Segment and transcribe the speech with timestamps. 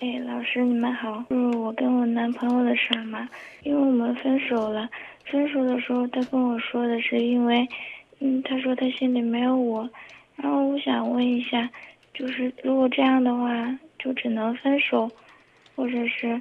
[0.00, 3.28] 哎，老师你们好，就是我跟我男朋友的事儿嘛，
[3.64, 4.88] 因为我们分手了。
[5.26, 7.68] 分手的时候他跟我说的是因为，
[8.18, 9.86] 嗯，他说他心里没有我。
[10.36, 11.68] 然后我想问一下，
[12.14, 15.10] 就是如果这样的话，就只能分手，
[15.76, 16.40] 或者是，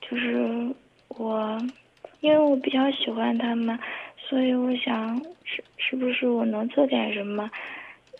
[0.00, 0.74] 就是
[1.06, 1.56] 我，
[2.18, 3.78] 因为我比较喜欢他嘛，
[4.16, 7.48] 所以我想是是不是我能做点什么，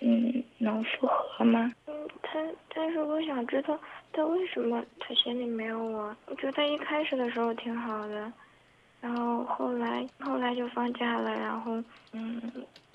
[0.00, 1.72] 嗯，能复合吗？
[2.34, 3.78] 嗯，他但是我想知道。
[4.12, 6.14] 他为什么他心里没有我？
[6.26, 8.32] 我觉得他一开始的时候挺好的，
[9.00, 11.80] 然后后来后来就放假了，然后
[12.12, 12.40] 嗯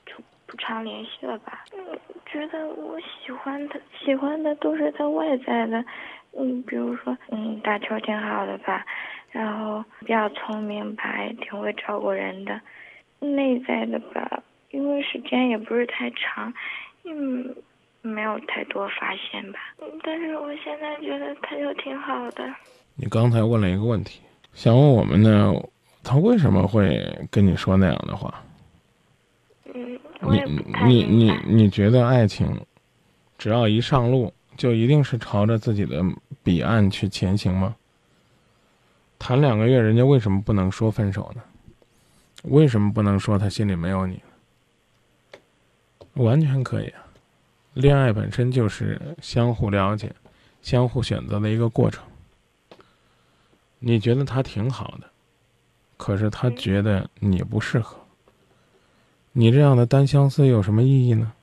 [0.05, 0.13] 就
[0.45, 1.63] 不常联系了吧。
[1.73, 5.83] 嗯，觉得我喜欢他，喜欢的都是他外在的，
[6.37, 8.85] 嗯，比如说嗯打球挺好的吧，
[9.31, 12.59] 然后比较聪明吧，也挺会照顾人的。
[13.21, 16.53] 内在的吧，因为时间也不是太长，
[17.05, 17.55] 嗯。
[18.05, 19.59] 没有太多发现吧，
[20.03, 22.43] 但是我现在觉得他就挺好的。
[22.95, 24.21] 你刚才问了一个问题，
[24.53, 25.53] 想问我们呢，
[26.03, 28.43] 他为什么会跟你说那样的话？
[29.73, 30.43] 嗯，你
[30.85, 32.47] 你你你觉得爱情，
[33.37, 36.03] 只要一上路，就一定是朝着自己的
[36.43, 37.75] 彼岸去前行吗？
[39.17, 41.41] 谈两个月，人家为什么不能说分手呢？
[42.43, 44.21] 为什么不能说他心里没有你？
[46.13, 47.04] 完全可以啊。
[47.75, 50.09] 恋爱本身就是相互了解、
[50.61, 52.01] 相互选择的一个过程。
[53.79, 55.09] 你觉得他挺好的，
[55.97, 57.97] 可是他觉得你不适合。
[59.33, 61.33] 你这样的单相思有什么意义呢？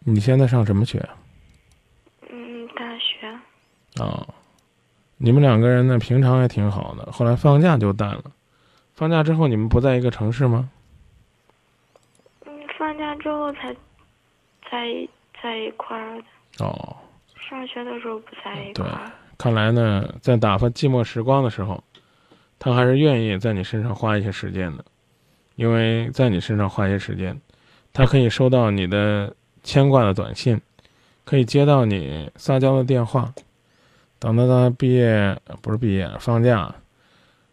[0.00, 1.06] 你现在上什么学？
[2.30, 4.02] 嗯，大学。
[4.02, 4.26] 啊，
[5.18, 8.24] 你们两个人呢，平常还挺好的，后来放假就淡了。
[8.94, 10.70] 放假之后，你们不在一个城市吗？
[12.46, 13.76] 嗯，放假之后才。
[14.70, 15.08] 在
[15.42, 16.96] 在一块儿的哦，
[17.48, 19.04] 上学的时候不在一块儿。
[19.06, 21.82] 对，看来呢，在打发寂寞时光的时候，
[22.58, 24.84] 他还是愿意在你身上花一些时间的，
[25.54, 27.38] 因为在你身上花一些时间，
[27.92, 30.60] 他可以收到你的牵挂的短信，
[31.24, 33.32] 可以接到你撒娇的电话。
[34.18, 36.74] 等到他毕业不是毕业，放假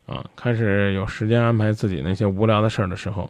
[0.06, 3.30] 啊，开始有时间安排自己那些无聊的事儿的时候，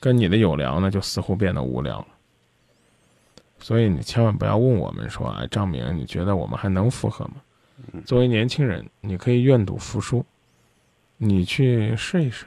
[0.00, 2.06] 跟你的有聊呢，就似乎变得无聊了。
[3.60, 7.34] 所以你千万不要问我们说，哎，张明，你觉得我们还能复合吗？
[8.04, 10.24] 作为年轻人，你可以愿赌服输，
[11.16, 12.46] 你去试一试，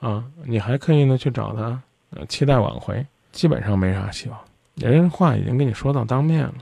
[0.00, 1.80] 啊，你还可以呢去找他，
[2.10, 4.38] 呃，期待挽回，基本上没啥希望。
[4.76, 6.54] 人话已经跟你说到当面了，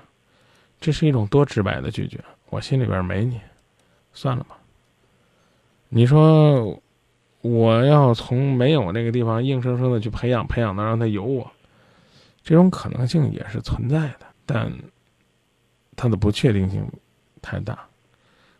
[0.81, 2.19] 这是一种多直白的拒绝，
[2.51, 3.41] 我心里边没你，
[4.13, 4.57] 算了吧。
[5.89, 6.81] 你说
[7.41, 11.51] 我要从没有那个地方硬生生的去培养，培养到让他有我。
[12.45, 14.73] 这种可能性也是存在的，但
[15.97, 16.85] 它的不确定性
[17.41, 17.79] 太大，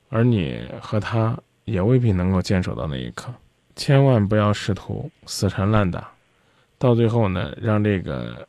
[0.09, 3.33] 而你和他也未必能够坚守到那一刻。
[3.75, 6.13] 千万不要试图死缠烂打，
[6.79, 8.47] 到最后呢，让这个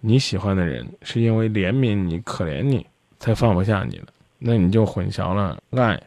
[0.00, 2.86] 你喜欢的人是因为怜悯你、可怜你
[3.18, 4.08] 才放不下你的，
[4.38, 6.00] 那你就混淆了爱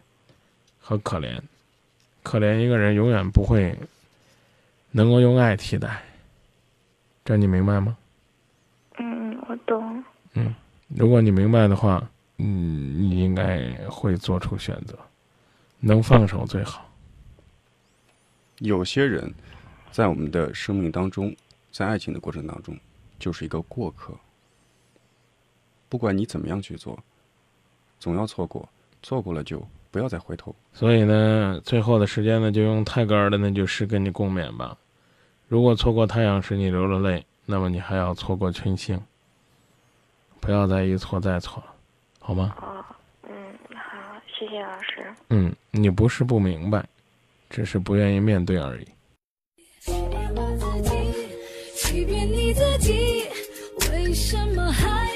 [0.80, 1.40] 和可怜。
[2.22, 3.76] 可怜一个人永远不会
[4.92, 6.04] 能够用爱替代。
[7.30, 7.96] 这你明白吗？
[8.98, 10.04] 嗯，我懂。
[10.34, 10.52] 嗯，
[10.88, 12.04] 如果你明白的话，
[12.38, 14.98] 嗯，你应该会做出选择，
[15.80, 16.90] 能放手最好。
[18.58, 19.32] 有些人，
[19.92, 21.32] 在我们的生命当中，
[21.72, 22.76] 在爱情的过程当中，
[23.20, 24.12] 就是一个过客。
[25.88, 26.98] 不管你怎么样去做，
[28.00, 28.68] 总要错过，
[29.04, 30.56] 错过了就不要再回头。
[30.74, 34.76] 所以呢，最后的时间呢，就用泰戈尔的那句诗跟你共勉吧。
[35.50, 39.02] 如果错过太阳使你流了泪，那么你还要错过群星。
[40.40, 41.74] 不要再一错再错了，
[42.20, 42.56] 好吗？
[42.62, 42.86] 哦，
[43.24, 43.34] 嗯，
[43.76, 45.12] 好，谢谢老师。
[45.30, 46.88] 嗯，你不是不明白，
[47.50, 48.86] 只是不愿意面对而已。
[49.80, 50.96] 欺骗我自己，
[51.74, 53.26] 欺骗你自己，
[53.92, 55.09] 为什么还